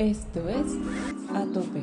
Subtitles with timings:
[0.00, 0.78] Esto es
[1.28, 1.82] A Tope.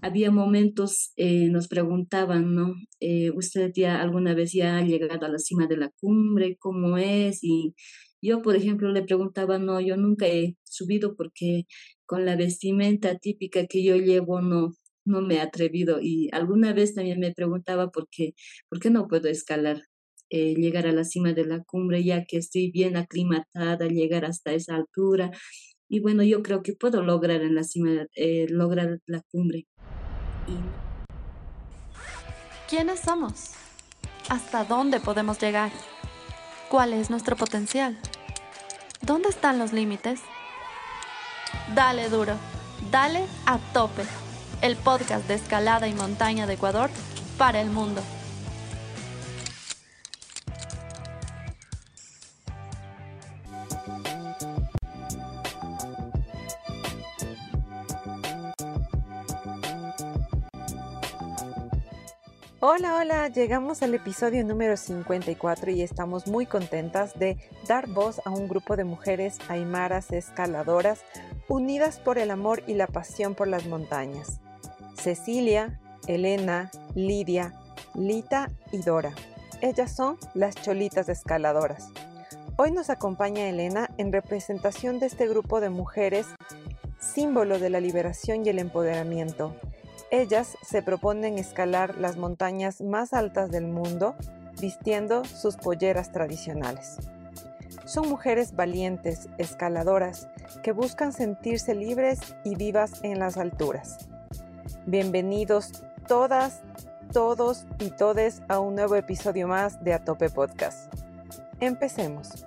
[0.00, 2.76] Había momentos, eh, nos preguntaban, ¿no?
[3.00, 6.56] Eh, ¿Usted ya alguna vez ya ha llegado a la cima de la cumbre?
[6.60, 7.42] ¿Cómo es?
[7.42, 7.74] Y
[8.22, 11.64] yo, por ejemplo, le preguntaba, no, yo nunca he subido porque
[12.06, 14.72] con la vestimenta típica que yo llevo no,
[15.04, 15.98] no me he atrevido.
[16.00, 18.34] Y alguna vez también me preguntaba por qué,
[18.68, 19.82] por qué no puedo escalar,
[20.36, 24.52] eh, llegar a la cima de la cumbre, ya que estoy bien aclimatada, llegar hasta
[24.52, 25.30] esa altura.
[25.88, 29.68] Y bueno, yo creo que puedo lograr en la cima, eh, lograr la cumbre.
[32.68, 33.52] ¿Quiénes somos?
[34.28, 35.70] ¿Hasta dónde podemos llegar?
[36.68, 37.96] ¿Cuál es nuestro potencial?
[39.02, 40.18] ¿Dónde están los límites?
[41.76, 42.34] Dale duro,
[42.90, 44.02] dale a tope.
[44.62, 46.90] El podcast de escalada y montaña de Ecuador
[47.38, 48.02] para el mundo.
[62.66, 67.36] Hola, hola, llegamos al episodio número 54 y estamos muy contentas de
[67.68, 71.00] dar voz a un grupo de mujeres aymaras escaladoras
[71.46, 74.40] unidas por el amor y la pasión por las montañas.
[74.94, 77.52] Cecilia, Elena, Lidia,
[77.94, 79.12] Lita y Dora.
[79.60, 81.90] Ellas son las cholitas escaladoras.
[82.56, 86.28] Hoy nos acompaña Elena en representación de este grupo de mujeres,
[86.98, 89.54] símbolo de la liberación y el empoderamiento
[90.10, 94.14] ellas se proponen escalar las montañas más altas del mundo
[94.60, 96.98] vistiendo sus polleras tradicionales.
[97.84, 100.28] Son mujeres valientes, escaladoras,
[100.62, 104.08] que buscan sentirse libres y vivas en las alturas.
[104.86, 106.62] Bienvenidos todas,
[107.12, 110.92] todos y todes a un nuevo episodio más de Atope Podcast.
[111.60, 112.46] Empecemos.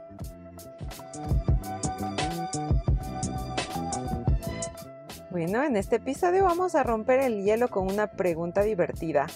[5.37, 9.27] Bueno, en este episodio vamos a romper el hielo con una pregunta divertida.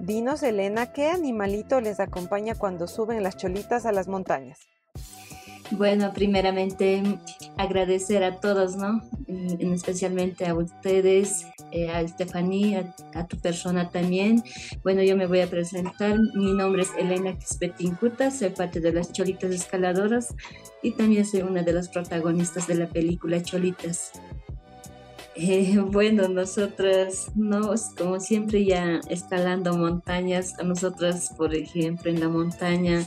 [0.00, 4.58] Dinos, Elena, ¿qué animalito les acompaña cuando suben las cholitas a las montañas?
[5.70, 7.00] Bueno, primeramente
[7.56, 9.02] agradecer a todos, ¿no?
[9.28, 14.42] En, especialmente a ustedes, eh, a Estefanía, a, tu persona también.
[14.82, 16.18] Bueno, yo me voy a presentar.
[16.34, 20.34] Mi nombre es Elena Quispetincuta, soy parte de las Cholitas Escaladoras
[20.82, 24.10] y también soy una de las protagonistas de la película Cholitas.
[25.36, 32.28] Eh, bueno, nosotras, no, como siempre ya escalando montañas, a nosotras, por ejemplo, en la
[32.28, 33.06] montaña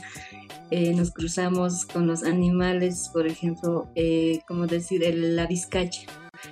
[0.70, 6.02] eh, nos cruzamos con los animales, por ejemplo, eh, como decir, la vizcacha.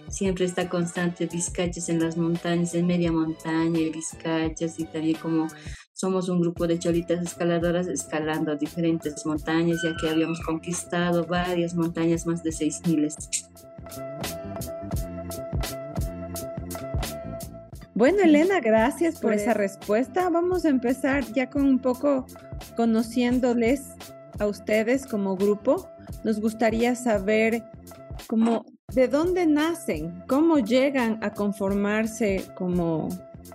[0.09, 5.47] Siempre está constante vizcachas en las montañas, en media montaña, vizcachas y también como
[5.95, 12.27] somos un grupo de cholitas escaladoras escalando diferentes montañas, ya que habíamos conquistado varias montañas,
[12.27, 15.18] más de 6.000.
[17.99, 20.31] Bueno, Elena, gracias por esa respuesta.
[20.31, 22.27] Vamos a empezar ya con un poco
[22.77, 23.89] conociéndoles
[24.39, 25.91] a ustedes como grupo.
[26.23, 27.65] Nos gustaría saber
[28.29, 28.65] cómo,
[28.95, 33.09] de dónde nacen, cómo llegan a conformarse como,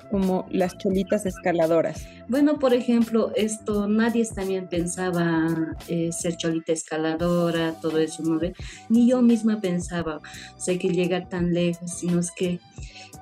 [0.10, 2.06] como las cholitas escaladoras.
[2.28, 8.40] Bueno, por ejemplo, esto nadie también pensaba eh, ser cholita escaladora, todo eso, ¿no?
[8.90, 10.22] Ni yo misma pensaba,
[10.58, 12.60] sé que llegar tan lejos, sino es que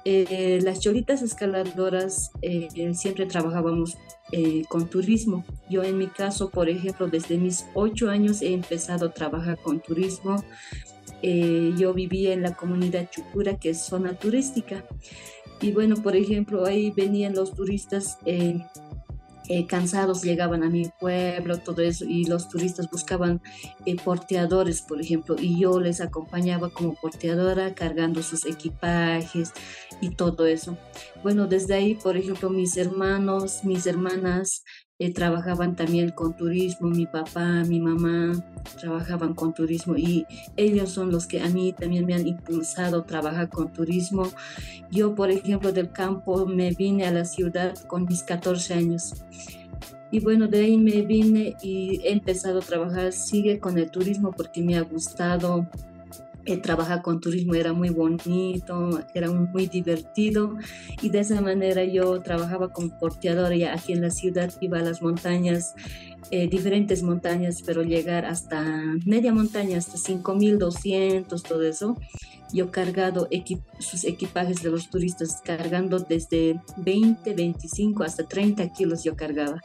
[0.06, 3.98] eh, las cholitas escaladoras eh, siempre trabajábamos
[4.70, 5.44] con turismo.
[5.70, 9.82] Yo en mi caso, por ejemplo, desde mis ocho años he empezado a trabajar con
[9.82, 10.42] turismo.
[11.22, 14.86] yo vivía en la comunidad Chucura, que es zona turística.
[15.62, 21.82] Y bueno, por ejemplo, ahí venían los turistas eh, cansados llegaban a mi pueblo, todo
[21.82, 23.42] eso, y los turistas buscaban
[23.86, 29.52] eh, porteadores, por ejemplo, y yo les acompañaba como porteadora cargando sus equipajes
[30.00, 30.78] y todo eso.
[31.22, 34.64] Bueno, desde ahí, por ejemplo, mis hermanos, mis hermanas
[35.02, 38.34] eh, trabajaban también con turismo, mi papá, mi mamá
[38.80, 43.06] trabajaban con turismo y ellos son los que a mí también me han impulsado a
[43.08, 44.28] trabajar con turismo.
[44.92, 49.16] Yo, por ejemplo, del campo me vine a la ciudad con mis 14 años.
[50.12, 54.32] Y bueno, de ahí me vine y he empezado a trabajar, sigue con el turismo
[54.32, 55.68] porque me ha gustado,
[56.62, 60.58] trabajar con turismo era muy bonito, era muy divertido
[61.02, 64.82] y de esa manera yo trabajaba como porteadora ya aquí en la ciudad, iba a
[64.82, 65.76] las montañas,
[66.30, 68.64] eh, diferentes montañas, pero llegar hasta
[69.06, 71.98] media montaña, hasta 5200, todo eso.
[72.54, 73.28] Yo cargado
[73.80, 79.62] sus equipajes de los turistas, cargando desde 20, 25 hasta 30 kilos yo cargaba.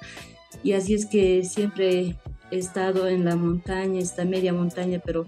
[0.63, 2.17] Y así es que siempre
[2.51, 5.27] he estado en la montaña, esta media montaña, pero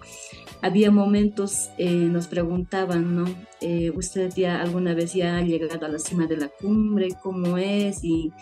[0.62, 3.24] había momentos, eh, nos preguntaban, ¿no?
[3.60, 7.08] Eh, ¿Usted ya alguna vez ya ha llegado a la cima de la cumbre?
[7.22, 8.04] ¿Cómo es?
[8.04, 8.32] Y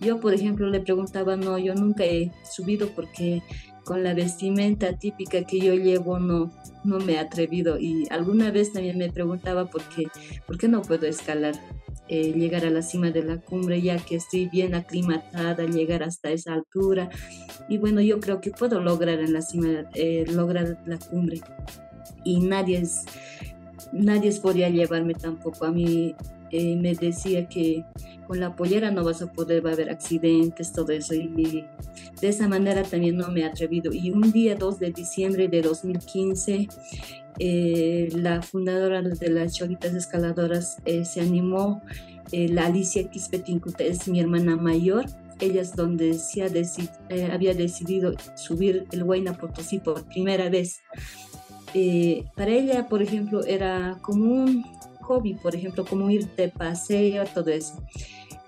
[0.00, 3.42] yo, por ejemplo, le preguntaba, no, yo nunca he subido porque
[3.84, 6.52] con la vestimenta típica que yo llevo no,
[6.84, 7.78] no me he atrevido.
[7.78, 10.08] Y alguna vez también me preguntaba por qué,
[10.46, 11.54] por qué no puedo escalar.
[12.08, 16.30] Eh, llegar a la cima de la cumbre ya que estoy bien aclimatada, llegar hasta
[16.30, 17.10] esa altura.
[17.68, 21.40] Y bueno, yo creo que puedo lograr en la cima, eh, lograr la cumbre.
[22.22, 23.04] Y nadie es,
[23.92, 25.64] nadie podría llevarme tampoco.
[25.64, 26.14] A mí
[26.50, 27.84] eh, me decía que
[28.26, 31.14] con la pollera no vas a poder, va a haber accidentes, todo eso.
[31.14, 31.64] Y
[32.20, 33.92] de esa manera también no me he atrevido.
[33.92, 36.68] Y un día 2 de diciembre de 2015,
[37.38, 41.82] eh, la fundadora de las Cholitas Escaladoras eh, se animó,
[42.32, 45.04] eh, la Alicia Quispetincuta es mi hermana mayor,
[45.38, 46.42] ella es donde se
[47.30, 50.80] había decidido subir el Huayna Potosí por primera vez.
[52.34, 54.64] para ella, por ejemplo, era como un
[55.06, 57.82] hobby, por ejemplo, como ir de paseo, todo eso.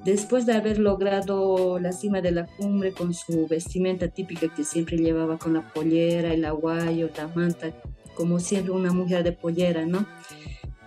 [0.05, 4.97] Después de haber logrado la cima de la cumbre con su vestimenta típica que siempre
[4.97, 7.73] llevaba con la pollera, el aguayo, la manta,
[8.15, 10.07] como siempre una mujer de pollera, ¿no?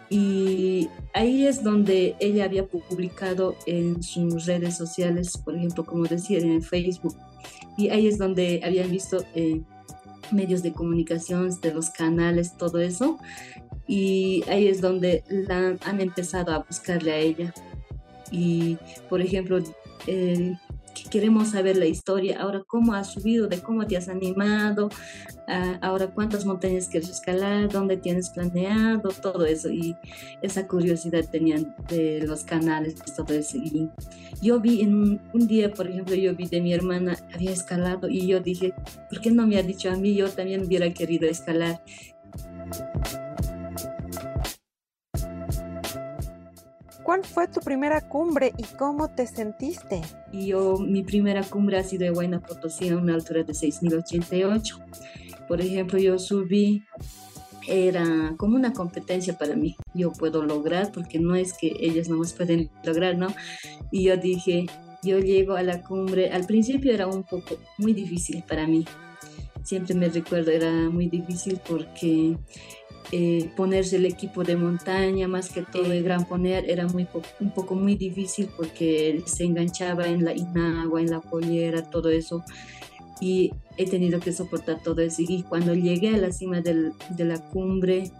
[0.09, 6.39] Y ahí es donde ella había publicado en sus redes sociales, por ejemplo, como decía,
[6.39, 7.15] en Facebook.
[7.77, 9.61] Y ahí es donde habían visto eh,
[10.31, 13.19] medios de comunicación, de los canales, todo eso.
[13.91, 17.53] Y ahí es donde la, han empezado a buscarle a ella.
[18.31, 18.77] Y,
[19.09, 19.59] por ejemplo,
[20.07, 20.55] eh,
[21.09, 24.87] queremos saber la historia, ahora cómo has subido, de cómo te has animado,
[25.49, 29.69] ah, ahora cuántas montañas quieres escalar, dónde tienes planeado, todo eso.
[29.69, 29.97] Y
[30.41, 33.57] esa curiosidad tenían de los canales, todo eso.
[33.57, 33.89] Y
[34.41, 38.25] yo vi en un, día, por ejemplo, yo vi de mi hermana, había escalado y
[38.25, 38.73] yo dije,
[39.09, 40.15] ¿por qué no me ha dicho a mí?
[40.15, 41.81] Yo también hubiera querido escalar.
[47.03, 50.01] ¿Cuál fue tu primera cumbre y cómo te sentiste?
[50.31, 54.79] Yo, mi primera cumbre ha sido de Huayna Potosí a una altura de 6.088.
[55.47, 56.83] Por ejemplo, yo subí,
[57.67, 59.75] era como una competencia para mí.
[59.93, 63.27] Yo puedo lograr, porque no es que ellas no más pueden lograr, ¿no?
[63.91, 64.67] Y yo dije,
[65.03, 68.85] yo llego a la cumbre, al principio era un poco muy difícil para mí.
[69.63, 72.37] Siempre me recuerdo, era muy difícil porque
[73.11, 77.07] eh, ponerse el equipo de montaña, más que todo el gran poner, era muy
[77.39, 82.43] un poco muy difícil porque se enganchaba en la inagua, en la pollera, todo eso.
[83.19, 85.21] Y he tenido que soportar todo eso.
[85.27, 88.11] Y cuando llegué a la cima del, de la cumbre,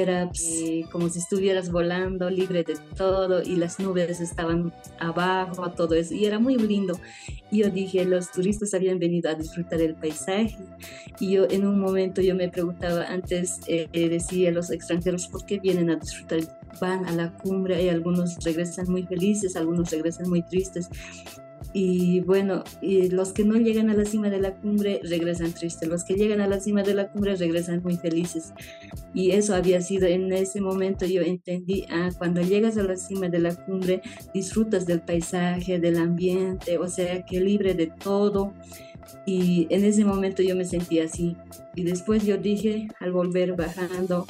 [0.00, 5.94] era eh, como si estuvieras volando libre de todo y las nubes estaban abajo, todo
[5.94, 6.98] eso, y era muy lindo.
[7.50, 10.56] Y yo dije, los turistas habían venido a disfrutar el paisaje
[11.20, 15.58] y yo en un momento yo me preguntaba, antes eh, decía los extranjeros, ¿por qué
[15.58, 16.40] vienen a disfrutar?
[16.80, 20.88] Van a la cumbre y algunos regresan muy felices, algunos regresan muy tristes.
[21.74, 25.88] Y bueno, y los que no llegan a la cima de la cumbre regresan tristes,
[25.88, 28.52] los que llegan a la cima de la cumbre regresan muy felices.
[29.14, 33.28] Y eso había sido en ese momento yo entendí, ah, cuando llegas a la cima
[33.28, 34.02] de la cumbre
[34.34, 38.52] disfrutas del paisaje, del ambiente, o sea, que libre de todo.
[39.26, 41.36] Y en ese momento yo me sentí así.
[41.74, 44.26] Y después yo dije, al volver bajando,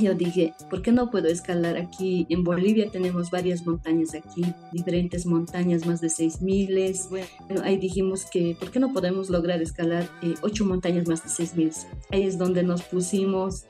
[0.00, 2.26] yo dije, ¿por qué no puedo escalar aquí?
[2.28, 7.08] En Bolivia tenemos varias montañas aquí, diferentes montañas, más de 6.000.
[7.08, 11.44] Bueno, ahí dijimos que, ¿por qué no podemos lograr escalar eh, ocho montañas más de
[11.44, 11.86] 6.000?
[12.10, 13.66] Ahí es donde nos pusimos.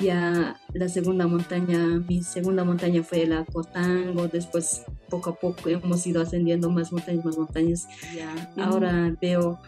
[0.00, 6.06] Ya la segunda montaña, mi segunda montaña fue la Cotango, después poco a poco hemos
[6.06, 7.88] ido ascendiendo más montañas, más montañas.
[8.14, 9.58] Ya, ahora veo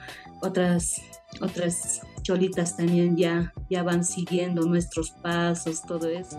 [0.41, 1.03] otras
[1.41, 6.39] otras cholitas también ya, ya van siguiendo nuestros pasos, todo eso.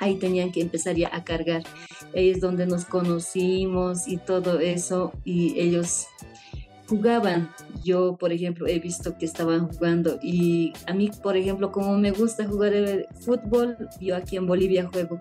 [0.03, 1.63] ahí tenían que empezar ya a cargar.
[2.15, 6.09] Ahí es donde nos conocimos y todo eso, y ellos
[6.89, 7.51] jugaban.
[7.83, 12.11] Yo, por ejemplo, he visto que estaban jugando y a mí, por ejemplo, como me
[12.11, 15.21] gusta jugar el fútbol, yo aquí en Bolivia juego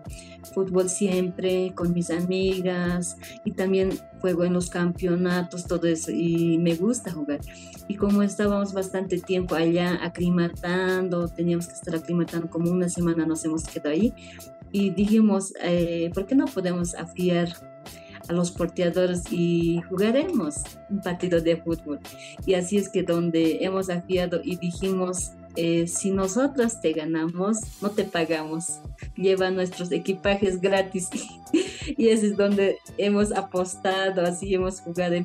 [0.54, 6.76] fútbol siempre con mis amigas y también juego en los campeonatos, todo eso y me
[6.76, 7.40] gusta jugar.
[7.88, 13.46] Y como estábamos bastante tiempo allá aclimatando, teníamos que estar aclimatando como una semana, nos
[13.46, 14.14] hemos quedado ahí
[14.72, 17.50] y dijimos, eh, ¿por qué no podemos afiar
[18.30, 20.56] a los porteadores y jugaremos
[20.90, 22.00] un partido de fútbol.
[22.46, 27.92] Y así es que donde hemos afiado y dijimos, eh, si nosotros te ganamos, no
[27.92, 28.80] te pagamos,
[29.16, 31.10] lleva nuestros equipajes gratis.
[31.98, 35.16] y ese es donde hemos apostado, así hemos jugado,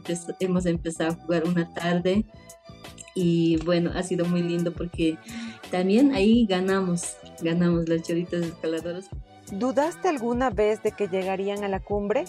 [0.41, 2.25] hemos empezado a jugar una tarde.
[3.15, 5.17] Y bueno, ha sido muy lindo porque
[5.71, 9.09] también ahí ganamos, ganamos las choritas escaladoras.
[9.53, 12.25] ¿Dudaste alguna vez de que llegarían a la cumbre?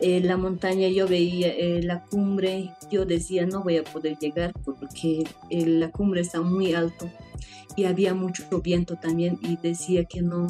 [0.00, 5.24] Eh, la montaña, yo veía la cumbre, yo decía no voy a poder llegar porque
[5.48, 7.08] eh, la cumbre está muy alto
[7.76, 10.48] y había mucho viento también y decía que no,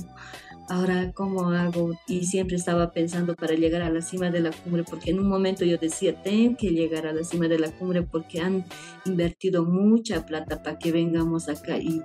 [0.68, 4.85] ahora cómo hago y siempre estaba pensando para llegar a la cima de la cumbre
[4.85, 8.02] porque en un momento yo decía tengo que llegar a la cima de la cumbre
[8.02, 8.64] porque han
[9.04, 12.02] invertido mucha plata para que vengamos acá y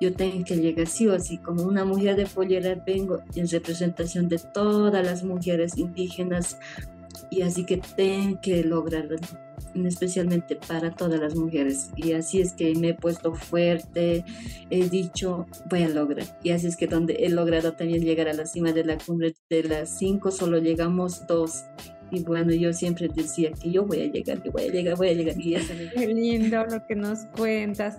[0.00, 4.28] yo tengo que llegar sí o sí, como una mujer de pollera vengo en representación
[4.28, 6.58] de todas las mujeres indígenas
[7.30, 9.16] y así que tengo que lograrlo,
[9.74, 11.90] especialmente para todas las mujeres.
[11.96, 14.24] Y así es que me he puesto fuerte,
[14.70, 16.26] he dicho, voy a lograr.
[16.42, 19.34] Y así es que donde he logrado también llegar a la cima de la cumbre
[19.50, 21.64] de las cinco, solo llegamos dos.
[22.12, 25.08] Y bueno, yo siempre decía que yo voy a llegar, que voy a llegar, voy
[25.08, 25.34] a llegar.
[25.38, 25.60] Y ya
[25.94, 27.98] Qué lindo lo que nos cuentas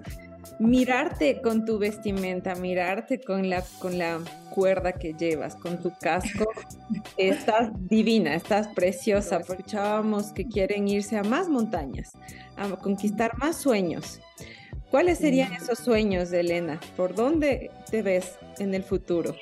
[0.60, 6.50] mirarte con tu vestimenta, mirarte con la, con la cuerda que llevas, con tu casco,
[7.18, 9.38] estás divina, estás preciosa.
[9.38, 12.12] Escuchábamos que quieren irse a más montañas,
[12.56, 14.20] a conquistar más sueños.
[14.90, 16.80] ¿Cuáles serían esos sueños, Elena?
[16.96, 19.36] ¿Por dónde te ves en el futuro?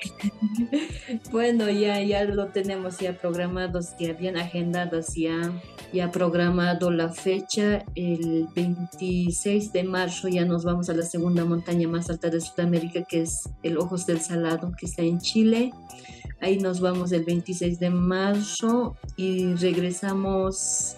[1.30, 5.52] bueno, ya, ya lo tenemos ya programados, ya bien agendados, ya,
[5.92, 7.84] ya programado la fecha.
[7.94, 13.04] El 26 de marzo ya nos vamos a la segunda montaña más alta de Sudamérica,
[13.04, 15.72] que es el Ojos del Salado, que está en Chile.
[16.40, 20.96] Ahí nos vamos el 26 de marzo y regresamos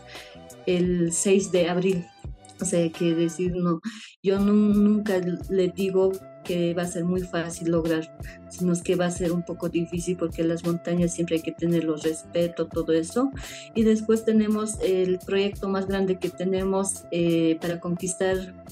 [0.64, 2.06] el 6 de abril
[2.60, 3.80] o sea, que decir, no,
[4.22, 5.18] yo nunca
[5.50, 6.12] le digo
[6.44, 8.16] que va a ser muy fácil lograr,
[8.48, 12.02] sino que va a ser un poco difícil porque las montañas siempre hay que tenerlos
[12.02, 13.30] respeto, todo eso.
[13.74, 18.64] Y después tenemos el proyecto más grande que tenemos eh, para conquistar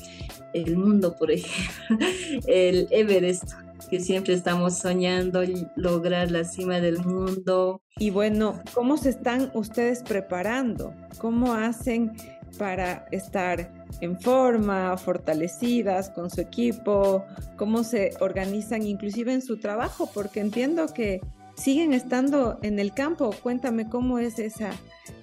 [0.55, 2.07] el mundo, por ejemplo,
[2.47, 3.53] el Everest
[3.91, 5.43] que siempre estamos soñando
[5.77, 7.83] lograr la cima del mundo.
[7.99, 10.95] Y bueno, ¿cómo se están ustedes preparando?
[11.19, 12.13] ¿Cómo hacen
[12.59, 17.25] para estar en forma, fortalecidas con su equipo,
[17.57, 21.21] cómo se organizan inclusive en su trabajo, porque entiendo que
[21.57, 23.35] siguen estando en el campo.
[23.43, 24.71] Cuéntame cómo es esa,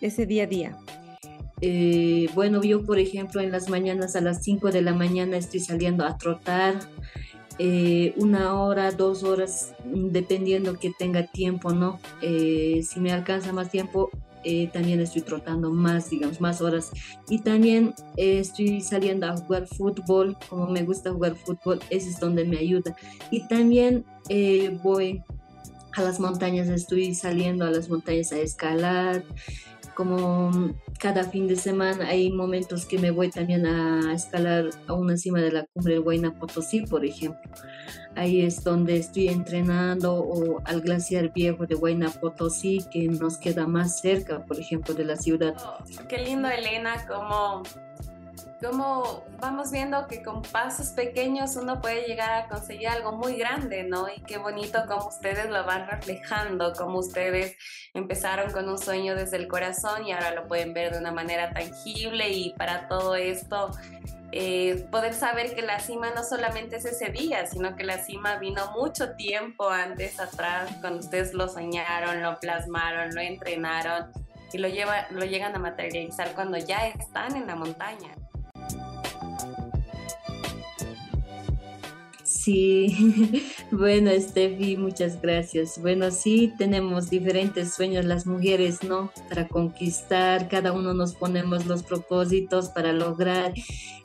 [0.02, 0.78] ese día a día.
[1.62, 5.62] Eh, bueno, yo por ejemplo en las mañanas a las 5 de la mañana estoy
[5.62, 6.76] saliendo a trotar.
[7.60, 12.00] Eh, una hora, dos horas, dependiendo que tenga tiempo, ¿no?
[12.22, 14.10] Eh, si me alcanza más tiempo,
[14.44, 16.92] eh, también estoy trotando más, digamos, más horas.
[17.30, 22.20] Y también eh, estoy saliendo a jugar fútbol, como me gusta jugar fútbol, ese es
[22.20, 22.96] donde me ayuda.
[23.32, 25.24] Y también eh, voy
[25.96, 29.24] a las montañas, estoy saliendo a las montañas a escalar.
[29.96, 35.18] Como cada fin de semana hay momentos que me voy también a escalar a una
[35.18, 37.42] cima de la cumbre del Huayna Potosí, por ejemplo.
[38.16, 43.66] Ahí es donde estoy entrenando o al glaciar viejo de Huayna Potosí, que nos queda
[43.68, 45.56] más cerca, por ejemplo, de la ciudad.
[45.66, 47.64] Oh, qué lindo, Elena, como
[48.62, 53.84] como vamos viendo que con pasos pequeños uno puede llegar a conseguir algo muy grande,
[53.84, 54.08] ¿no?
[54.10, 57.56] Y qué bonito como ustedes lo van reflejando, como ustedes
[57.94, 61.52] empezaron con un sueño desde el corazón y ahora lo pueden ver de una manera
[61.54, 63.72] tangible y para todo esto
[64.32, 68.38] eh, poder saber que la cima no solamente es ese día, sino que la cima
[68.38, 74.12] vino mucho tiempo antes atrás, cuando ustedes lo soñaron, lo plasmaron, lo entrenaron
[74.52, 78.16] y lo, lleva, lo llegan a materializar cuando ya están en la montaña.
[82.44, 85.80] Sí, bueno, Steffi, muchas gracias.
[85.80, 89.14] Bueno, sí, tenemos diferentes sueños las mujeres, ¿no?
[89.30, 93.54] Para conquistar, cada uno nos ponemos los propósitos para lograr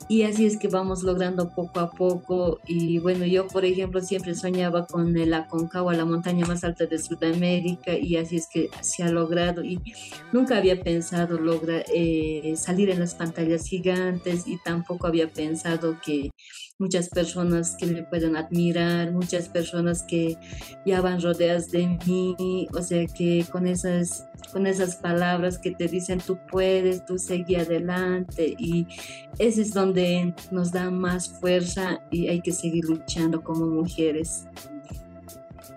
[0.07, 2.61] y así es que vamos logrando poco a poco.
[2.65, 6.97] Y bueno, yo, por ejemplo, siempre soñaba con el Aconcagua, la montaña más alta de
[6.97, 9.81] Sudamérica y así es que se ha logrado y
[10.31, 16.31] nunca había pensado lograr eh, salir en las pantallas gigantes y tampoco había pensado que
[16.79, 20.37] muchas personas que me pueden admirar, muchas personas que
[20.85, 25.87] ya van rodeadas de mí, o sea que con esas, con esas palabras que te
[25.87, 28.87] dicen tú puedes, tú seguí adelante y
[29.37, 34.45] ese es donde nos da más fuerza y hay que seguir luchando como mujeres.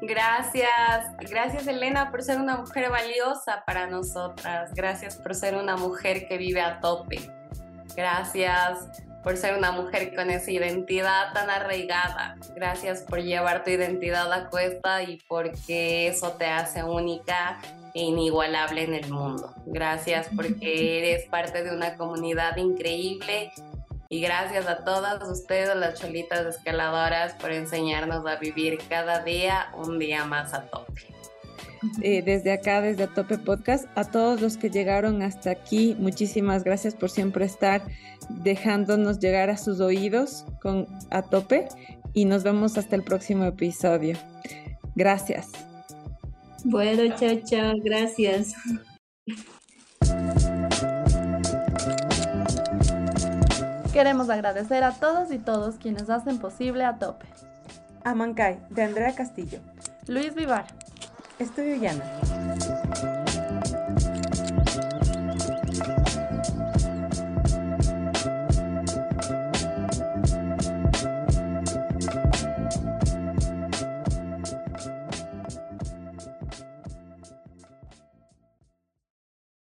[0.00, 6.28] Gracias, gracias Elena por ser una mujer valiosa para nosotras, gracias por ser una mujer
[6.28, 7.18] que vive a tope,
[7.96, 12.36] gracias por ser una mujer con esa identidad tan arraigada.
[12.54, 17.60] Gracias por llevar tu identidad a cuesta y porque eso te hace única
[17.94, 19.54] e inigualable en el mundo.
[19.66, 23.52] Gracias porque eres parte de una comunidad increíble
[24.08, 29.98] y gracias a todas ustedes, las cholitas escaladoras, por enseñarnos a vivir cada día un
[29.98, 31.06] día más a tope.
[32.00, 33.86] Eh, desde acá, desde Atope Podcast.
[33.96, 37.82] A todos los que llegaron hasta aquí, muchísimas gracias por siempre estar
[38.28, 41.68] dejándonos llegar a sus oídos con Atope
[42.12, 44.16] y nos vemos hasta el próximo episodio.
[44.94, 45.50] Gracias.
[46.64, 48.54] Bueno, chao, chao, gracias.
[53.92, 57.26] Queremos agradecer a todos y todos quienes hacen posible a tope.
[58.04, 59.58] Amancay, de Andrea Castillo.
[60.06, 60.66] Luis Vivar.
[61.38, 62.41] Estudio Llana.